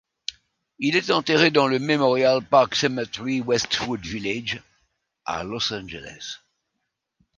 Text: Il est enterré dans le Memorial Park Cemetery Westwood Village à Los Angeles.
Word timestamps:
Il 0.79 0.95
est 0.95 1.11
enterré 1.11 1.51
dans 1.51 1.67
le 1.67 1.77
Memorial 1.77 2.43
Park 2.43 2.73
Cemetery 2.73 3.39
Westwood 3.39 4.01
Village 4.03 4.59
à 5.25 5.43
Los 5.43 5.71
Angeles. 5.71 6.37